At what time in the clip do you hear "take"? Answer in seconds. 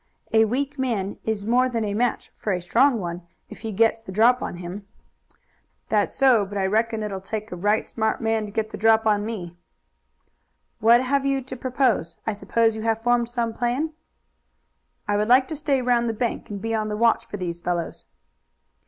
7.21-7.51